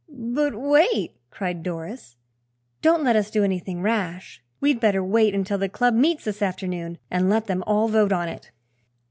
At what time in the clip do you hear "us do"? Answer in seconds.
3.15-3.43